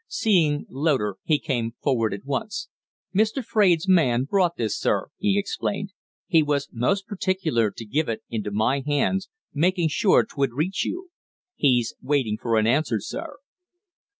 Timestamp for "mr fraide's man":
3.15-4.23